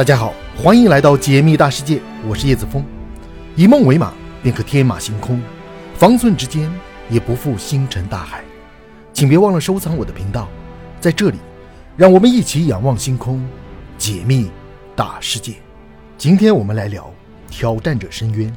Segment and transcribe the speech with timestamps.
[0.00, 2.82] 大家好，欢迎来到解密大世界，我是叶子峰。
[3.54, 5.38] 以梦为马，便可天马行空；
[5.94, 6.72] 方寸之间，
[7.10, 8.42] 也不负星辰大海。
[9.12, 10.48] 请别忘了收藏我的频道，
[11.02, 11.36] 在这里，
[11.98, 13.46] 让我们一起仰望星空，
[13.98, 14.50] 解密
[14.96, 15.56] 大世界。
[16.16, 17.12] 今天我们来聊
[17.50, 18.50] 挑战者深渊。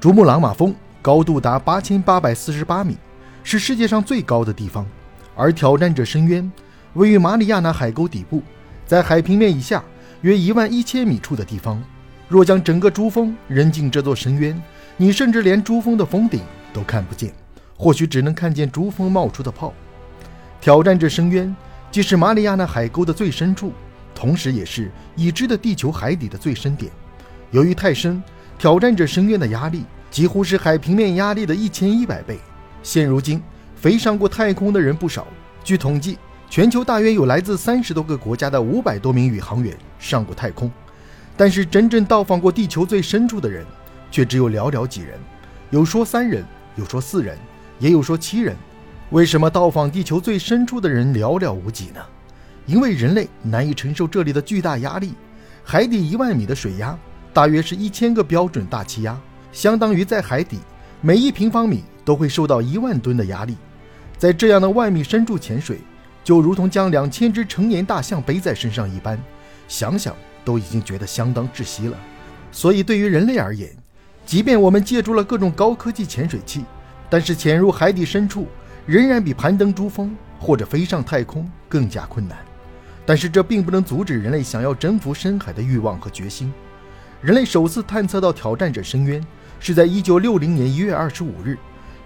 [0.00, 2.96] 珠穆朗玛峰高度达八千八百四十八米，
[3.44, 4.84] 是世界上最高的地方。
[5.40, 6.52] 而挑战者深渊
[6.92, 8.42] 位于马里亚纳海沟底部，
[8.86, 9.82] 在海平面以下
[10.20, 11.82] 约一万一千米处的地方。
[12.28, 14.62] 若将整个珠峰扔进这座深渊，
[14.98, 16.42] 你甚至连珠峰的峰顶
[16.74, 17.32] 都看不见，
[17.74, 19.72] 或许只能看见珠峰冒出的泡。
[20.60, 21.56] 挑战者深渊
[21.90, 23.72] 既是马里亚纳海沟的最深处，
[24.14, 26.92] 同时也是已知的地球海底的最深点。
[27.50, 28.22] 由于太深，
[28.58, 32.38] 挑战者深渊的压力几乎是海平面压力的一千一百倍。
[32.82, 33.42] 现如今。
[33.80, 35.26] 飞上过太空的人不少，
[35.64, 36.18] 据统计，
[36.50, 40.70] 全球大约有来自三十多个国家的五百多名宇航员上过太空，
[41.34, 43.64] 但是真正到访过地球最深处的人，
[44.10, 45.18] 却只有寥寥几人。
[45.70, 46.44] 有说三人，
[46.76, 47.38] 有说四人，
[47.78, 48.54] 也有说七人。
[49.12, 52.02] 为什么到访地球最深处的人寥寥无几呢？
[52.66, 55.14] 因为人类难以承受这里的巨大压力。
[55.64, 56.94] 海底一万米的水压，
[57.32, 59.18] 大约是一千个标准大气压，
[59.52, 60.58] 相当于在海底
[61.00, 63.56] 每一平方米都会受到一万吨的压力。
[64.20, 65.78] 在这样的万米深处潜水，
[66.22, 69.18] 就如同将两千只成年大象背在身上一般，
[69.66, 71.96] 想想都已经觉得相当窒息了。
[72.52, 73.70] 所以，对于人类而言，
[74.26, 76.66] 即便我们借助了各种高科技潜水器，
[77.08, 78.46] 但是潜入海底深处
[78.84, 82.36] 仍然比攀登珠峰或者飞上太空更加困难。
[83.06, 86.52] 但是，这并不能阻止人类想要征服深海的欲望和决心。
[87.22, 89.26] 人类首次探测到挑战者深渊，
[89.60, 91.56] 是在一九六零年一月二十五日。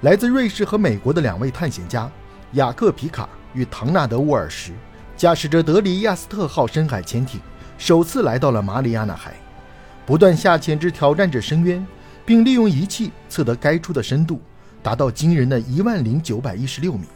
[0.04, 2.12] 来自瑞士和美国的两位探险家
[2.52, 4.70] 雅克·皮卡与唐纳德·沃尔什，
[5.16, 7.40] 驾驶着德里亚斯特号深海潜艇，
[7.78, 9.34] 首次来到了马里亚纳海，
[10.04, 11.84] 不断下潜至挑战者深渊，
[12.26, 14.42] 并利用仪器测得该处的深度
[14.82, 17.06] 达到惊人的一万零九百一十六米。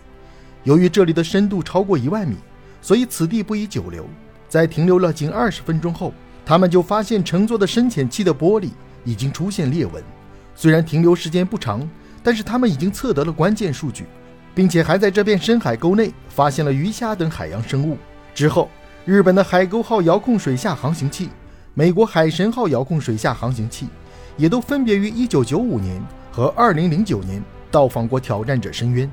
[0.64, 2.36] 由于这里的深度超过一万米，
[2.80, 4.08] 所以此地不宜久留。
[4.48, 6.10] 在停留了仅二十分钟后，
[6.46, 8.70] 他们就发现乘坐的深潜器的玻璃
[9.04, 10.02] 已经出现裂纹。
[10.54, 11.86] 虽然停留时间不长。
[12.28, 14.04] 但是他们已经测得了关键数据，
[14.54, 17.96] 并且还在这片深海沟内发现了鱼虾等海洋生物。
[18.34, 18.68] 之后，
[19.06, 21.30] 日本的海沟号遥控水下航行器、
[21.72, 23.88] 美国海神号遥控水下航行器，
[24.36, 29.10] 也都分别于1995年和2009年到访过挑战者深渊。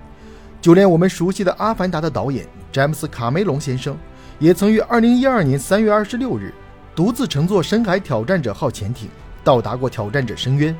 [0.60, 3.96] 就连我们熟悉的《阿凡达》的导演詹姆斯·卡梅隆先生，
[4.40, 6.54] 也曾于2012年3月26日
[6.94, 9.08] 独自乘坐深海挑战者号潜艇
[9.42, 10.76] 到达过挑战者深渊。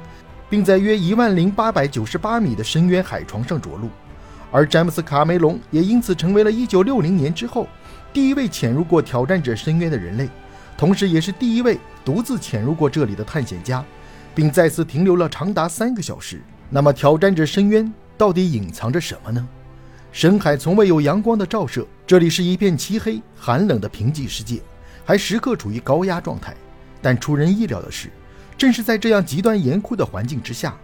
[0.56, 3.90] 并在约一万零八百九十八米的深渊海床上着陆，
[4.54, 7.68] 而詹姆斯·卡梅隆也因此成为了一九六零年之后
[8.14, 10.30] 第一位潜入过挑战者深渊的人类，
[10.78, 13.84] 同时也是第一位独自潜入过这里的探险家，
[14.34, 16.42] 并再次停留了长达三个小时。
[16.70, 19.46] 那么，挑战者深渊到底隐藏着什么呢？
[20.14, 24.62] 深海从未有阳光的照射，这里是一片漆黑、寒冷的贫瘠世界，
[25.04, 26.56] 还时刻处于高压状态。
[27.02, 28.10] 但出人意料的是。
[28.58, 30.76] 正是在这样极端严酷的环境之下，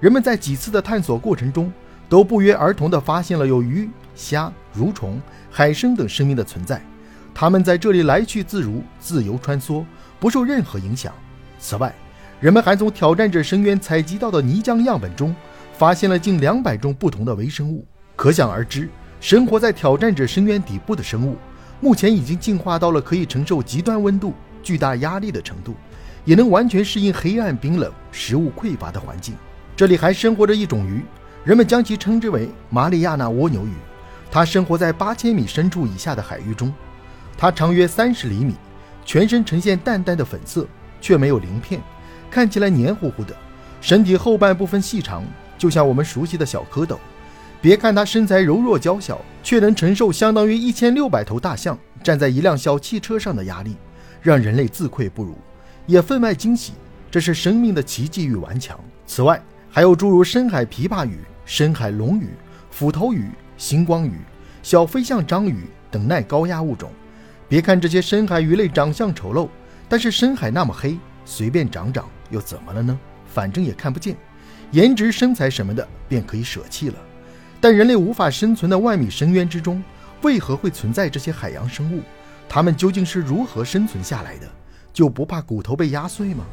[0.00, 1.70] 人们在几次的探索过程中，
[2.08, 6.80] 都不约而同地发现了有鱼、虾、蠕虫、海参等生命的存在。
[7.34, 9.84] 它们在这里来去自如，自由穿梭，
[10.18, 11.12] 不受任何影响。
[11.60, 11.94] 此外，
[12.40, 15.34] 人们还从挑战者深渊采集到的泥浆样本中，
[15.74, 17.86] 发现了近两百种不同的微生物。
[18.16, 18.88] 可想而知，
[19.20, 21.36] 生活在挑战者深渊底部的生物，
[21.80, 25.74] 目前已经进化到了可以承受极端温度、巨大压力的程度。
[26.24, 29.34] 也能完全适应黑暗、冰冷、食物匮乏的环境。
[29.76, 31.02] 这里还生活着一种鱼，
[31.44, 33.72] 人们将其称之为马里亚纳蜗牛鱼。
[34.30, 36.72] 它生活在八千米深处以下的海域中，
[37.36, 38.54] 它长约三十厘米，
[39.04, 40.66] 全身呈现淡淡的粉色，
[41.00, 41.80] 却没有鳞片，
[42.30, 43.34] 看起来黏糊糊的。
[43.80, 45.24] 身体后半部分细长，
[45.56, 46.98] 就像我们熟悉的小蝌蚪。
[47.60, 53.76] 别看它身材柔弱娇小，却能承受相当于一千六百头大象站在一辆小汽车上的压力，
[54.20, 55.38] 让人类自愧不如。
[55.88, 56.74] 也分外惊喜，
[57.10, 58.78] 这是生命的奇迹与顽强。
[59.06, 62.28] 此外，还有诸如深海琵琶鱼、深海龙鱼、
[62.70, 64.20] 斧头鱼、星光鱼、
[64.62, 66.92] 小飞象章鱼等耐高压物种。
[67.48, 69.48] 别看这些深海鱼类长相丑陋，
[69.88, 72.98] 但是深海那么黑，随便长长又怎么了呢？
[73.26, 74.14] 反正也看不见，
[74.72, 76.96] 颜值、身材什么的便可以舍弃了。
[77.62, 79.82] 但人类无法生存的万米深渊之中，
[80.20, 82.02] 为何会存在这些海洋生物？
[82.46, 84.46] 它们究竟是如何生存下来的？
[84.98, 86.44] 就不怕骨头被压碎吗？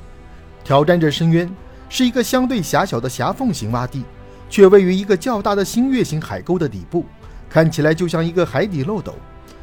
[0.64, 1.52] 挑战者深渊
[1.90, 4.04] 是一个相对狭小的狭缝型洼地，
[4.52, 7.04] 却位于一个较大的新月形海沟的底部，
[7.50, 9.16] 看起来就像一个海底漏斗。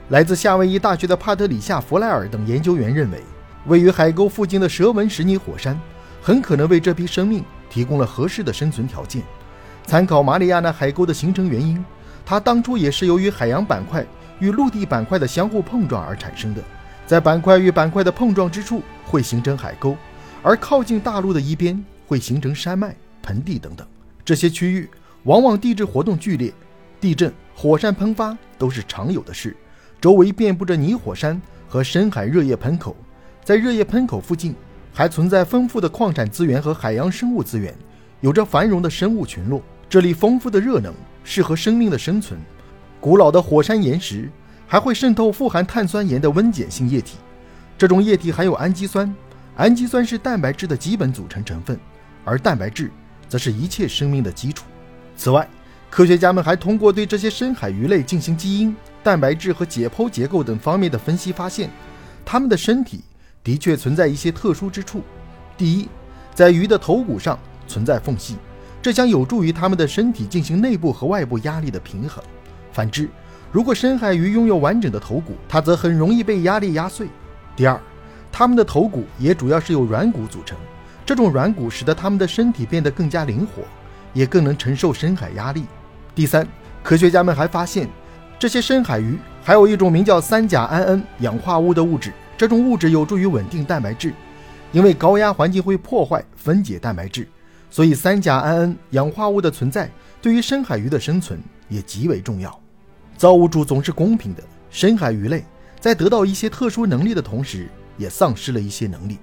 [0.09, 3.23] 来自夏威夷大学的帕特里夏·弗莱尔等研究员认为，
[3.67, 5.81] 位于海沟附近的蛇纹石泥火山
[6.21, 9.23] 很可能为这批生命提供了合适的生存条件。
[9.87, 11.85] 参考马里亚纳海沟的形成原因，
[12.27, 14.05] 它当初也是由于海洋板块
[14.41, 16.61] 与陆地板块的相互碰撞而产生的。
[17.13, 19.95] 在板块与板块的碰撞之处会形成海沟，
[20.43, 23.87] 而靠近大陆的一边会形成山脉、盆地等等。
[24.25, 24.89] 这些区域
[25.25, 26.51] 往往地质活动剧烈，
[27.03, 29.55] 地震、火山喷发都是常有的事。
[30.01, 31.39] 周围遍布着泥火山
[31.69, 32.97] 和深海热液喷口，
[33.45, 34.55] 在热液喷口附近
[34.91, 37.75] 还存在丰富的矿产资源和海洋生物资源，
[38.23, 39.63] 有着繁荣的生物群落。
[39.87, 40.95] 这里丰富的热能
[41.25, 42.41] 适合生命的生存。
[43.03, 44.31] 古老的火山岩石
[44.73, 47.19] 还会渗透富含碳酸盐的温碱性液体，
[47.77, 49.15] 这种液体含有氨基酸，
[49.55, 51.79] 氨基酸是蛋白质的基本组成成分，
[52.25, 52.91] 而蛋白质。
[53.29, 54.65] 则是一切生命的基础。
[55.15, 55.47] 此外，
[55.91, 61.69] 科学家们还通过对这些深海鱼类进行基因、蛋白质和解剖结构等方面的分析，发现
[62.25, 63.05] 它们的身体
[63.45, 65.03] 的确存在一些特殊之处。
[65.55, 65.87] 第一，
[66.35, 68.37] 在鱼的头骨上存在缝隙，
[68.81, 72.25] 这将有助于它们的身体进行内部和外部压力的平衡。
[72.73, 73.11] 反之，
[73.53, 77.07] 如果深海鱼拥有完整的头骨，它则很容易被压力压碎。
[77.55, 77.79] 第二，
[78.33, 80.57] 它们的头骨也主要是由软骨组成。
[81.05, 83.63] 这种软骨使得它们的身体变得更加灵活，
[84.15, 85.67] 也更能承受深海压力。
[86.15, 86.49] 第三，
[86.83, 87.87] 科学家们还发现，
[88.39, 94.15] 这些深海鱼还有一种名叫三甲胺氧化物的物质，这种物质有助于稳定蛋白质。
[94.71, 97.29] 因为高压环境会破坏分解蛋白质，
[97.71, 99.91] 所以三甲胺氧化物的存在
[100.23, 101.39] 对于深海鱼的生存
[101.69, 102.62] 也极为重要。
[103.23, 105.45] 造物主总是公平的，深海鱼类
[105.79, 109.17] 在得到一些特殊能力的同时，也丧失了一些能力，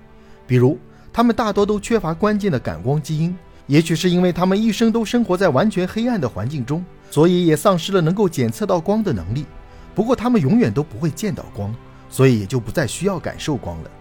[0.47, 0.79] 比如。
[1.11, 3.35] 它们大多都缺乏关键的感光基因，
[3.67, 6.81] 也许是因为它们一生都生活在完全黑暗的环境中，
[7.11, 9.45] 所以也丧失了能够检测到光的能力。
[9.93, 11.75] 不过，它们永远都不会见到光，
[12.09, 13.91] 所以也就不再需要感受光了。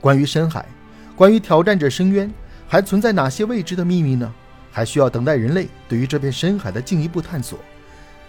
[0.00, 0.66] 关于深海，
[1.14, 2.28] 关于挑战者深渊，
[2.66, 4.34] 还存在哪些未知的秘密呢？
[4.72, 7.56] 还需要等待人类对于这片深海的进一步探索。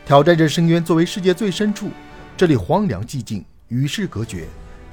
[0.06, 1.90] 挑战着深渊作为世界最深处，
[2.38, 4.48] 这里荒凉寂静，与世隔绝，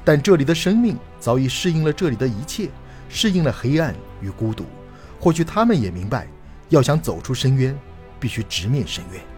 [0.04, 2.70] 但这里的生命早已适应了这里的一切。
[3.14, 4.64] 适应了黑暗与孤独，
[5.20, 6.26] 或许他们也明白，
[6.70, 7.78] 要想走出深渊，
[8.18, 9.31] 必须直面深渊。